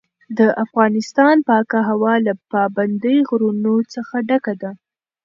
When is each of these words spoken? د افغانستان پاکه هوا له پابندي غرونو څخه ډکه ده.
د 0.37 0.39
افغانستان 0.63 1.35
پاکه 1.47 1.79
هوا 1.89 2.13
له 2.25 2.33
پابندي 2.51 3.17
غرونو 3.29 3.75
څخه 3.93 4.15
ډکه 4.29 4.53
ده. 4.61 4.71